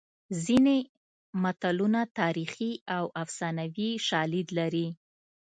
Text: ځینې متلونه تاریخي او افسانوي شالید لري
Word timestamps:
ځینې 0.43 0.77
متلونه 1.43 2.01
تاریخي 2.19 2.71
او 2.97 3.03
افسانوي 3.23 3.91
شالید 4.07 4.47
لري 4.59 4.87